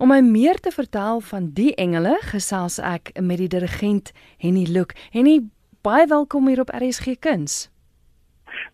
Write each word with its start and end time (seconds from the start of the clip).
Om 0.00 0.08
my 0.08 0.22
meer 0.24 0.56
te 0.56 0.70
vertel 0.72 1.18
van 1.20 1.50
die 1.52 1.74
engele, 1.76 2.14
gesels 2.24 2.78
ek 2.80 3.10
met 3.20 3.36
die 3.36 3.50
dirigent 3.52 4.14
Henny 4.40 4.62
Look. 4.72 4.94
Henny, 5.12 5.42
baie 5.84 6.06
welkom 6.08 6.46
hier 6.48 6.62
op 6.62 6.70
RSG 6.72 7.18
Kuns. 7.20 7.66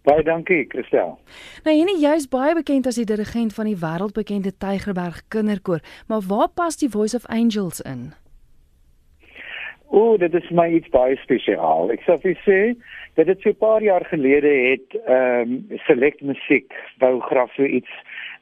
Baie 0.07 0.23
dankie, 0.23 0.61
Christel. 0.71 1.17
Nou 1.67 1.75
Henny, 1.75 1.97
jy's 1.99 2.29
baie 2.31 2.55
bekend 2.55 2.87
as 2.87 3.01
die 3.01 3.09
dirigent 3.11 3.57
van 3.59 3.67
die 3.67 3.75
wêreldbekende 3.81 4.53
Tygerberg 4.55 5.25
Kinderkoor, 5.35 5.83
maar 6.07 6.23
waar 6.31 6.53
pas 6.55 6.79
die 6.79 6.93
Voice 6.95 7.19
of 7.19 7.27
Angels 7.27 7.83
in? 7.83 8.13
O, 9.91 10.15
dit 10.23 10.35
is 10.35 10.47
my 10.55 10.69
iets 10.79 10.95
baie 10.95 11.19
spesiaal. 11.25 11.91
Ek 11.91 12.07
sou 12.07 12.21
vir 12.23 12.39
sê 12.47 12.61
dat 13.19 13.27
dit 13.27 13.43
so 13.43 13.51
'n 13.51 13.59
paar 13.59 13.83
jaar 13.83 14.07
gelede 14.15 14.55
het 14.71 14.95
ehm 15.03 15.59
um, 15.59 15.79
Select 15.91 16.23
Musiek 16.23 16.71
wou 17.03 17.19
graag 17.21 17.51
so 17.59 17.67
iets 17.67 17.91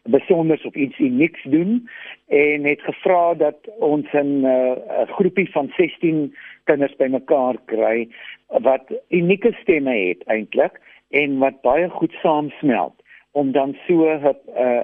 besonders 0.04 0.64
of 0.64 0.74
iets 0.74 0.98
unieks 0.98 1.42
doen 1.42 1.88
en 2.28 2.64
het 2.64 2.80
gevra 2.80 3.34
dat 3.34 3.56
ons 3.78 4.12
'n 4.12 4.44
uh, 4.44 4.72
groepie 5.06 5.50
van 5.50 5.72
16 5.76 6.34
kinders 6.64 6.96
bymekaar 6.96 7.56
kry 7.64 8.08
wat 8.48 8.84
unieke 9.08 9.52
stemme 9.60 9.96
het 10.08 10.22
eintlik 10.26 10.80
en 11.10 11.38
wat 11.38 11.60
baie 11.60 11.88
goed 11.88 12.12
saamsmelt 12.12 13.02
om 13.30 13.52
dan 13.52 13.76
so 13.86 13.94
'n 14.04 14.36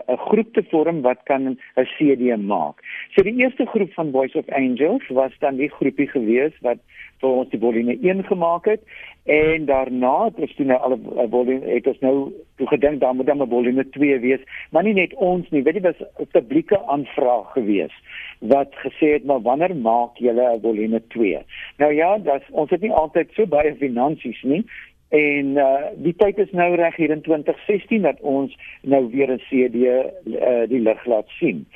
'n 0.06 0.16
groep 0.16 0.52
te 0.52 0.64
vorm 0.70 1.00
wat 1.00 1.20
kan 1.22 1.42
'n 1.76 1.88
CD 1.96 2.36
maak. 2.36 2.82
So 3.14 3.22
die 3.26 3.34
eerste 3.42 3.66
groep 3.66 3.92
van 3.92 4.10
Voice 4.10 4.38
of 4.38 4.48
Angels 4.48 5.08
was 5.08 5.32
dan 5.38 5.56
die 5.56 5.68
groepie 5.68 6.06
gewees 6.08 6.54
wat 6.62 6.78
vir 7.20 7.30
ons 7.30 7.50
die 7.50 7.58
volume 7.58 7.96
1 7.98 8.22
gemaak 8.28 8.68
het 8.70 8.84
en 9.30 9.66
daarna 9.66 10.12
het 10.28 10.38
ons 10.38 10.54
toe 10.54 10.66
nou 10.66 10.78
al 10.78 10.94
'n 10.94 11.30
volume 11.30 11.66
het 11.66 11.86
ons 11.86 11.98
nou 12.00 12.14
toe 12.56 12.66
gedink 12.66 13.00
dan 13.00 13.16
moet 13.16 13.26
dan 13.26 13.42
'n 13.42 13.48
volume 13.48 13.84
2 13.90 14.18
wees, 14.18 14.40
maar 14.70 14.82
nie 14.82 14.94
net 14.94 15.14
ons 15.14 15.50
nie, 15.50 15.62
weet 15.62 15.74
jy 15.74 15.80
was 15.80 16.00
'n 16.00 16.26
publieke 16.32 16.78
aanvraag 16.86 17.52
gewees 17.52 17.94
wat 18.38 18.70
gesê 18.84 19.12
het 19.12 19.24
maar 19.24 19.42
wanneer 19.42 19.76
maak 19.76 20.16
julle 20.16 20.54
'n 20.54 20.60
volume 20.60 21.02
2? 21.08 21.38
Nou 21.76 21.92
ja, 21.92 22.18
dat 22.18 22.42
ons 22.50 22.70
het 22.70 22.80
nie 22.80 22.92
altyd 22.92 23.28
so 23.32 23.46
baie 23.46 23.74
finansies 23.74 24.42
nie 24.42 24.64
En 25.10 25.56
uh 25.58 25.90
die 25.98 26.14
tyd 26.14 26.38
is 26.38 26.50
nou 26.54 26.74
reg 26.78 26.96
hier 26.96 27.10
in 27.10 27.22
2016 27.26 28.02
dat 28.02 28.20
ons 28.20 28.54
nou 28.82 29.08
weer 29.10 29.32
'n 29.32 29.42
CD 29.48 29.74
uh 29.74 30.66
die 30.70 30.80
lig 30.80 31.04
laat 31.04 31.28
sien. 31.38 31.66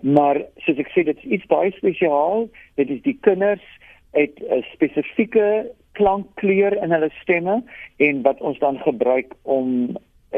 Maar 0.00 0.42
soos 0.56 0.78
ek 0.78 0.90
sê 0.92 1.04
dit 1.04 1.16
is 1.16 1.30
iets 1.38 1.46
baie 1.46 1.70
spesiaal. 1.72 2.48
Dit 2.74 2.90
is 2.90 3.02
die 3.02 3.18
kinders 3.20 3.64
het 4.12 4.40
'n 4.40 4.64
spesifieke 4.72 5.72
klankkleur 5.92 6.76
in 6.82 6.92
hulle 6.92 7.10
stemme 7.20 7.62
en 7.96 8.22
wat 8.22 8.40
ons 8.40 8.58
dan 8.58 8.78
gebruik 8.78 9.34
om 9.42 9.88
uh, 9.88 9.96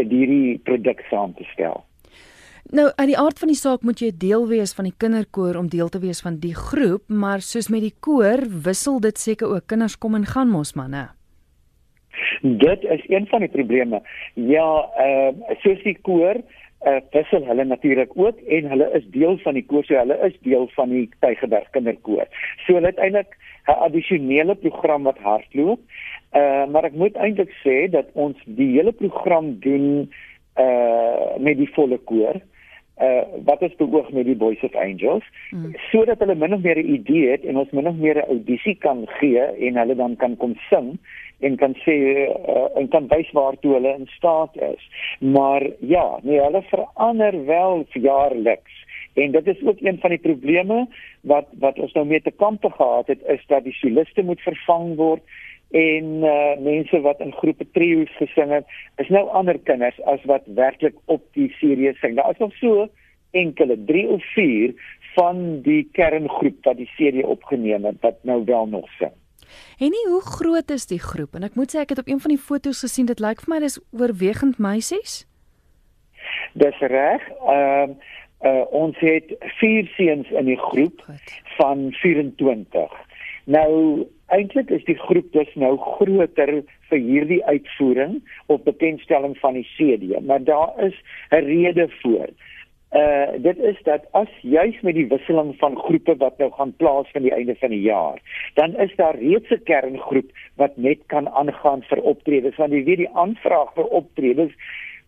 hierdie 0.09 0.59
produk 0.59 1.01
saam 1.11 1.35
te 1.35 1.45
stel. 1.53 1.85
Nou, 2.73 2.89
uit 2.97 3.09
die 3.09 3.19
aard 3.19 3.39
van 3.39 3.49
die 3.49 3.59
saak 3.61 3.83
moet 3.83 4.01
jy 4.01 4.11
deel 4.17 4.49
wees 4.49 4.73
van 4.75 4.85
die 4.89 4.97
kinderkoor 4.97 5.57
om 5.57 5.69
deel 5.69 5.89
te 5.89 6.01
wees 6.01 6.23
van 6.25 6.39
die 6.41 6.55
groep, 6.55 7.03
maar 7.09 7.45
soos 7.45 7.69
met 7.69 7.85
die 7.85 7.95
koor 8.01 8.41
wissel 8.65 9.01
dit 9.01 9.19
seker 9.19 9.53
ook 9.53 9.67
kinders 9.67 9.99
kom 9.99 10.15
en 10.15 10.25
gaan 10.27 10.49
mos 10.49 10.73
manne. 10.75 11.11
Dit 12.47 12.83
is 12.83 13.05
een 13.09 13.27
van 13.27 13.41
die 13.41 13.49
probleme. 13.49 14.03
Ja, 14.35 14.91
ehm 14.97 15.41
uh, 15.49 15.57
soos 15.63 15.83
die 15.83 15.97
koor 16.03 16.37
uh 16.85 17.01
wissel 17.11 17.47
hulle 17.49 17.65
natuurlik 17.65 18.11
ook 18.15 18.41
en 18.57 18.69
hulle 18.69 18.91
is 18.93 19.07
deel 19.11 19.39
van 19.39 19.57
die 19.57 19.65
koor, 19.65 19.85
so 19.85 19.97
hulle 19.97 20.19
is 20.27 20.37
deel 20.45 20.69
van 20.75 20.93
die 20.93 21.09
Tygerberg 21.25 21.71
kinderkoor. 21.73 22.27
So 22.67 22.77
hulle 22.77 22.93
het 22.93 23.01
eintlik 23.01 23.33
'n 23.67 23.79
addisionele 23.87 24.55
program 24.55 25.03
wat 25.09 25.19
hardloop. 25.19 25.81
Uh 26.37 26.67
maar 26.67 26.85
ek 26.85 26.93
moet 26.93 27.17
eintlik 27.17 27.55
sê 27.65 27.89
dat 27.91 28.13
ons 28.13 28.37
die 28.45 28.71
hele 28.77 28.93
program 28.93 29.57
doen 29.61 30.13
uh 30.61 31.37
met 31.39 31.57
die 31.57 31.73
volle 31.73 31.99
koor. 31.99 32.35
Uh 32.35 32.54
wat 33.45 33.63
is 33.63 33.75
beoog 33.77 34.11
met 34.13 34.25
die 34.25 34.37
Boys 34.39 34.63
of 34.63 34.75
Angels 34.75 35.25
hmm. 35.51 35.75
sodat 35.91 36.19
hulle 36.23 36.35
min 36.35 36.55
of 36.55 36.63
meer 36.63 36.79
'n 36.79 36.95
idee 36.95 37.31
het 37.31 37.45
en 37.45 37.59
ons 37.59 37.71
min 37.71 37.89
of 37.89 37.97
meer 37.97 38.17
'n 38.17 38.29
audisie 38.29 38.77
kan 38.79 39.07
gee 39.19 39.41
en 39.41 39.77
hulle 39.77 39.95
dan 39.95 40.17
kan 40.17 40.37
kom 40.37 40.55
sing 40.71 40.99
en 41.41 41.57
kan 41.57 41.75
sê 41.85 41.97
uh, 42.29 42.79
en 42.79 42.89
kan 42.89 43.09
wys 43.11 43.31
waartoe 43.33 43.75
hulle 43.77 43.95
in 43.99 44.07
staat 44.07 44.57
is. 44.57 44.83
Maar 45.19 45.67
ja, 45.79 46.19
nee, 46.23 46.41
hulle 46.41 46.63
verander 46.63 47.45
wel 47.47 47.85
jaarliks. 47.93 48.83
En 49.15 49.31
dit 49.31 49.47
is 49.47 49.63
ook 49.63 49.81
een 49.81 49.99
van 49.99 50.11
die 50.11 50.19
probleme 50.19 50.87
wat 51.21 51.47
wat 51.59 51.79
ons 51.79 51.93
nou 51.93 52.07
mee 52.07 52.23
te 52.23 52.31
kampe 52.31 52.71
gehad 52.71 53.07
het 53.07 53.23
is 53.37 53.45
dat 53.47 53.65
die 53.65 53.73
soliste 53.73 54.23
moet 54.23 54.41
vervang 54.41 54.95
word 54.97 55.23
en 55.71 56.05
uh, 56.23 56.59
mense 56.61 57.01
wat 57.01 57.21
in 57.21 57.33
groepe 57.33 57.67
trio's 57.73 58.13
gesing 58.19 58.53
het, 58.53 58.67
is 59.03 59.09
nou 59.09 59.29
ander 59.29 59.59
kinders 59.59 59.99
as 60.11 60.23
wat 60.31 60.47
werklik 60.47 60.95
op 61.05 61.25
die 61.33 61.51
serie 61.59 61.95
sing. 61.99 62.17
Daar 62.17 62.31
is 62.31 62.39
nog 62.43 62.55
so 62.61 62.89
enkele 63.31 63.77
3 63.85 64.09
of 64.09 64.25
4 64.35 64.75
van 65.15 65.61
die 65.63 65.89
kerngroep 65.93 66.65
wat 66.67 66.77
die 66.77 66.91
serie 66.97 67.27
opgeneem 67.27 67.85
het 67.85 68.01
wat 68.01 68.23
nou 68.23 68.45
wel 68.45 68.67
nog 68.67 68.89
sing. 68.99 69.13
En 69.79 69.91
nie 69.91 70.07
hoe 70.09 70.23
groot 70.23 70.71
is 70.71 70.87
die 70.87 71.01
groep? 71.03 71.35
En 71.35 71.47
ek 71.47 71.55
moet 71.59 71.75
sê 71.75 71.83
ek 71.83 71.95
het 71.95 72.03
op 72.03 72.11
een 72.11 72.23
van 72.23 72.35
die 72.35 72.41
foto's 72.41 72.83
gesien 72.87 73.07
dit 73.11 73.23
lyk 73.23 73.43
vir 73.45 73.55
my 73.55 73.61
dis 73.63 73.79
oorwegend 73.93 74.59
meisies. 74.59 75.25
Dis 76.55 76.79
reg. 76.79 77.23
Ehm 77.43 77.95
uh, 77.95 78.13
uh, 78.45 78.65
ons 78.71 78.99
het 79.01 79.33
vier 79.59 79.89
seuns 79.97 80.31
in 80.31 80.49
die 80.51 80.59
groep 80.61 81.05
van 81.57 81.89
24. 82.01 82.93
Nou 83.45 84.05
eintlik 84.35 84.71
is 84.75 84.85
die 84.89 84.99
groep 84.99 85.33
dus 85.33 85.51
nou 85.61 85.77
groter 85.79 86.53
vir 86.91 86.99
hierdie 87.09 87.43
uitvoering 87.45 88.19
op 88.47 88.65
bekendstelling 88.65 89.37
van 89.43 89.59
die 89.59 89.69
CD, 89.77 90.19
maar 90.21 90.43
daar 90.45 90.75
is 90.87 90.97
'n 91.31 91.45
rede 91.45 91.89
voor. 92.03 92.29
Uh 92.95 93.43
dit 93.43 93.59
is 93.59 93.79
dat 93.83 94.03
as 94.11 94.31
juis 94.43 94.81
met 94.81 94.95
die 94.95 95.09
wisseling 95.09 95.55
van 95.59 95.77
groepe 95.77 96.17
wat 96.17 96.39
nou 96.39 96.51
gaan 96.53 96.75
plaas 96.77 97.11
van 97.13 97.23
die 97.23 97.35
einde 97.35 97.57
van 97.59 97.71
die 97.71 97.81
jaar, 97.81 98.19
dan 98.55 98.77
is 98.77 98.95
daar 98.97 99.19
reeds 99.19 99.51
'n 99.51 99.63
kerngroep 99.65 100.31
wat 100.57 100.77
net 100.77 100.99
kan 101.07 101.29
aangaan 101.29 101.83
vir 101.83 102.01
optredes 102.03 102.57
want 102.57 102.73
jy 102.73 102.85
weet 102.85 103.03
die 103.03 103.15
aanvraag 103.15 103.75
vir 103.75 103.85
optredes 103.85 104.53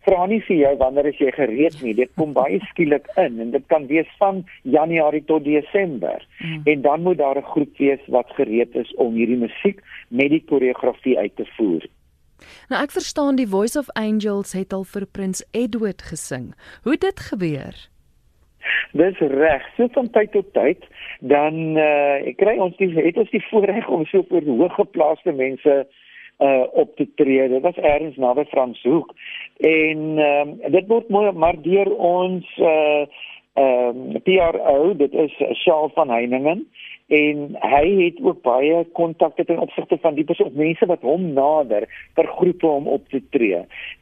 vra 0.07 0.25
nie 0.31 0.39
vir 0.47 0.57
jou 0.61 0.73
wanneer 0.79 1.09
is 1.11 1.19
jy 1.19 1.31
gereed 1.35 1.75
nie. 1.83 1.93
Dit 1.97 2.13
kom 2.19 2.33
baie 2.37 2.59
skielik 2.71 3.09
in 3.19 3.41
en 3.43 3.51
dit 3.51 3.67
kan 3.73 3.87
wees 3.91 4.09
van 4.21 4.43
Januarie 4.63 5.23
tot 5.27 5.43
Desember. 5.43 6.23
Mm. 6.39 6.61
En 6.73 6.81
dan 6.81 7.03
moet 7.03 7.17
daar 7.17 7.37
'n 7.37 7.51
groep 7.51 7.77
wees 7.77 8.03
wat 8.07 8.31
gereed 8.39 8.75
is 8.75 8.93
om 8.95 9.13
hierdie 9.13 9.41
musiek 9.45 9.83
met 10.09 10.29
die 10.29 10.43
koreografie 10.45 11.17
uit 11.17 11.35
te 11.35 11.45
voer. 11.57 11.85
Nou 12.69 12.83
ek 12.83 12.91
verstaan 12.91 13.35
die 13.35 13.47
Voice 13.47 13.79
of 13.79 13.89
Angels 13.93 14.53
het 14.53 14.73
al 14.73 14.83
vir 14.83 15.05
Prins 15.05 15.43
Edward 15.51 16.01
gesing. 16.01 16.53
Hoe 16.83 16.91
het 16.91 17.01
dit 17.01 17.19
gebeur? 17.19 17.75
Dis 18.91 19.19
reg. 19.19 19.63
So 19.75 19.87
van 19.95 20.09
tyd 20.09 20.31
tot 20.31 20.53
tyd 20.53 20.83
dan 21.19 21.77
uh 21.77 22.27
ek 22.29 22.37
kry 22.37 22.57
ons 22.57 22.77
die 22.77 22.91
het 22.95 23.17
ons 23.17 23.31
die 23.31 23.43
voorreg 23.49 23.87
om 23.89 24.05
so 24.05 24.25
voor 24.29 24.45
hooggeplaaste 24.45 25.31
mense 25.31 25.87
uh 26.39 26.65
op 26.73 26.95
te 26.95 27.07
tree. 27.15 27.49
Dit 27.49 27.61
was 27.61 27.77
eers 27.81 28.17
naby 28.17 28.45
Franshoek. 28.51 29.13
En 29.57 30.17
ehm 30.17 30.49
uh, 30.49 30.71
dit 30.71 30.87
word 30.87 31.09
mooi 31.09 31.31
maar 31.31 31.61
deur 31.61 31.95
ons 31.95 32.57
uh 32.57 33.05
ehm 33.57 34.15
uh, 34.15 34.21
PRO, 34.23 34.95
dit 34.95 35.13
is 35.13 35.33
Shaal 35.63 35.89
van 35.93 36.09
Heiningen 36.09 36.67
en 37.07 37.55
hy 37.63 37.87
het 38.03 38.17
ook 38.19 38.41
baie 38.43 38.81
kontakte 38.91 39.45
ten 39.45 39.59
opsigte 39.63 39.97
van 40.03 40.15
die 40.17 40.25
persoon 40.27 40.51
mense 40.59 40.85
wat 40.85 41.05
hom 41.07 41.29
nader 41.37 41.87
vir 42.19 42.27
groepe 42.35 42.67
om 42.67 42.87
op 42.91 43.07
te 43.09 43.21
tree. 43.31 43.61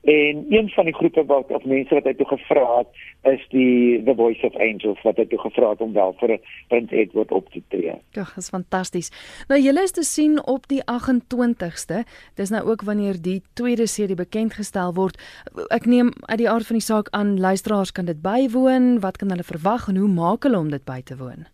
En 0.10 0.46
een 0.50 0.70
van 0.74 0.90
die 0.90 0.96
groepe 0.96 1.26
wat 1.30 1.52
of 1.54 1.68
mense 1.70 1.94
wat 1.94 2.10
hy 2.10 2.16
toe 2.18 2.28
gevra 2.32 2.66
het 2.80 3.04
is 3.36 3.46
die 3.54 4.02
The 4.08 4.16
Voice 4.18 4.46
of 4.48 4.58
Angels 4.58 5.02
wat 5.06 5.22
hy 5.22 5.28
toe 5.30 5.40
gevra 5.46 5.70
het 5.76 5.86
om 5.86 5.94
wel 5.94 6.18
vir 6.22 6.38
Prins 6.74 6.92
Edward 6.92 7.32
op 7.32 7.50
te 7.54 7.62
tree. 7.70 7.94
Ja, 8.18 8.26
dis 8.36 8.50
fantasties. 8.50 9.12
Nou 9.50 9.62
julle 9.62 9.86
is 9.86 9.94
te 9.94 10.04
sien 10.04 10.40
op 10.42 10.66
die 10.72 10.82
28ste. 10.90 12.04
Dis 12.42 12.50
nou 12.50 12.66
ook 12.72 12.88
wanneer 12.90 13.22
die 13.22 13.42
tweede 13.54 13.86
serie 13.88 14.18
bekend 14.18 14.58
gestel 14.58 14.96
word. 14.98 15.22
Ek 15.70 15.86
neem 15.86 16.10
uit 16.26 16.42
die 16.42 16.50
aard 16.50 16.66
van 16.66 16.82
die 16.82 16.88
saak 16.90 17.14
aan 17.14 17.38
luisteraars 17.40 17.94
kan 17.94 18.10
dit 18.10 18.22
bywoon. 18.26 18.96
Wat 19.06 19.22
kan 19.22 19.30
hulle 19.30 19.46
verwag 19.46 19.92
en 19.94 20.02
hoe 20.02 20.10
maak 20.10 20.50
hulle 20.50 20.58
om 20.58 20.74
dit 20.74 20.86
by 20.86 21.04
te 21.06 21.18
woon? 21.22 21.46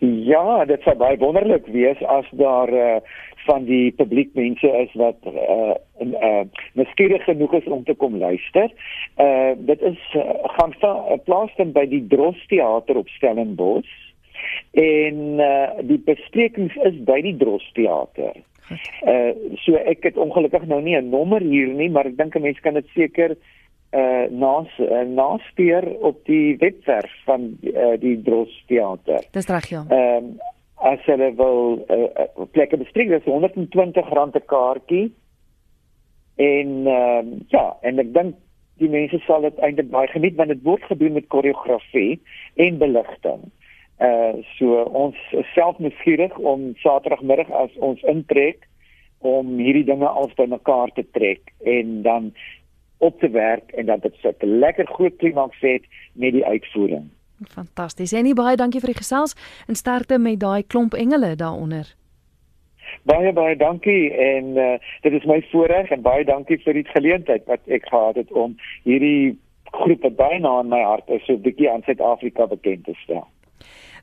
Ja, 0.00 0.64
dit 0.64 0.82
sou 0.86 0.94
baie 0.98 1.18
wonderlik 1.18 1.66
wees 1.74 1.98
as 2.06 2.26
daar 2.38 2.70
uh, 2.70 2.98
van 3.48 3.64
die 3.66 3.90
publiek 3.98 4.30
mense 4.38 4.70
is 4.82 4.92
wat 5.00 5.26
uh 5.26 5.74
en 5.98 6.12
uh 6.14 6.44
nuuskierig 6.78 7.24
genoeg 7.26 7.56
is 7.58 7.66
om 7.66 7.82
te 7.84 7.94
kom 7.94 8.18
luister. 8.18 8.70
Uh 9.18 9.56
dit 9.56 9.82
is 9.82 9.98
uh, 10.14 10.22
gaan 10.54 10.74
uh, 10.82 11.18
plaasvind 11.24 11.74
by 11.74 11.86
die 11.90 12.04
Dros 12.06 12.38
Theater 12.46 13.00
op 13.02 13.08
Stellenbosch. 13.08 13.90
En 14.78 15.42
uh 15.42 15.82
die 15.82 15.98
besprekings 15.98 16.78
is 16.86 17.02
by 17.10 17.18
die 17.26 17.36
Dros 17.36 17.66
Theater. 17.74 18.38
Uh 19.02 19.34
so 19.64 19.74
ek 19.82 20.06
het 20.06 20.16
ongelukkig 20.16 20.66
nou 20.70 20.82
nie 20.82 20.94
'n 20.94 21.10
nommer 21.10 21.42
hier 21.42 21.74
nie, 21.74 21.90
maar 21.90 22.06
ek 22.06 22.16
dink 22.16 22.36
'n 22.36 22.42
mens 22.42 22.60
kan 22.60 22.74
dit 22.74 22.86
seker 22.94 23.30
uh 23.30 23.57
nas 24.30 24.68
uh, 24.78 25.00
naspeur 25.08 25.84
op 26.04 26.24
die 26.24 26.56
webwerf 26.60 27.12
van 27.24 27.58
uh, 27.62 27.94
die 28.00 28.22
Dros 28.22 28.64
Theater. 28.66 29.24
Dis 29.32 29.48
reg 29.48 29.68
ja. 29.68 29.84
Ehm 29.88 30.24
um, 30.24 30.36
as 30.78 31.00
hulle 31.10 31.32
wil 31.34 31.86
uh, 31.90 32.44
plekke 32.54 32.76
bestreek, 32.78 33.08
dis 33.10 33.24
R120 33.26 34.36
'n 34.36 34.44
kaartjie. 34.46 35.14
En 36.36 36.86
ehm 36.86 37.26
um, 37.26 37.40
ja, 37.48 37.76
en 37.80 37.98
ek 37.98 38.12
dink 38.14 38.36
die 38.78 38.88
mense 38.88 39.18
sal 39.26 39.42
dit 39.42 39.58
eintlik 39.58 39.90
baie 39.90 40.08
geniet 40.12 40.36
want 40.38 40.52
dit 40.54 40.62
word 40.62 40.84
gedoen 40.86 41.16
met 41.18 41.26
koreografie 41.34 42.20
en 42.54 42.78
beligting. 42.78 43.48
Uh 43.98 44.44
so 44.54 44.84
ons 44.94 45.16
self 45.54 45.78
nuuskierig 45.82 46.36
om 46.38 46.74
Saterdagmiddag 46.84 47.50
as 47.50 47.74
ons 47.82 48.02
intrek 48.02 48.68
om 49.18 49.56
hierdie 49.58 49.86
dinge 49.88 50.06
als 50.06 50.34
bymekaar 50.38 50.92
te 50.94 51.02
trek 51.10 51.50
en 51.66 52.02
dan 52.02 52.30
op 52.98 53.20
te 53.20 53.30
werk 53.30 53.70
en 53.70 53.86
dat 53.86 54.02
dit 54.02 54.14
so 54.20 54.32
'n 54.38 54.58
lekker 54.58 54.86
groot 54.86 55.16
klimaks 55.16 55.60
het 55.60 55.84
met 56.12 56.32
die 56.32 56.44
uitvoering. 56.44 57.10
Fantasties. 57.46 58.12
En 58.12 58.34
baie 58.34 58.56
dankie 58.56 58.80
vir 58.80 58.92
die 58.92 59.02
gesels 59.02 59.34
en 59.66 59.74
sterkte 59.74 60.18
met 60.18 60.40
daai 60.40 60.62
klomp 60.66 60.94
engele 60.94 61.36
daaronder. 61.36 61.94
Baie 63.02 63.32
baie 63.32 63.56
dankie 63.56 64.10
en 64.12 64.44
uh, 64.56 64.78
dit 65.00 65.12
is 65.12 65.24
my 65.24 65.42
voorreg 65.50 65.90
en 65.90 66.02
baie 66.02 66.24
dankie 66.24 66.58
vir 66.58 66.72
die 66.72 66.84
geleentheid 66.84 67.44
wat 67.46 67.60
ek 67.66 67.86
gehad 67.88 68.14
het 68.14 68.32
om 68.32 68.56
hierdie 68.82 69.38
groep 69.70 70.02
wat 70.02 70.16
baie 70.16 70.38
na 70.38 70.60
in 70.60 70.68
my 70.68 70.82
hart 70.82 71.08
is 71.08 71.24
so 71.24 71.32
'n 71.32 71.42
bietjie 71.42 71.70
aan 71.70 71.82
Suid-Afrika 71.82 72.46
bekend 72.46 72.84
te 72.84 72.94
stel. 73.04 73.26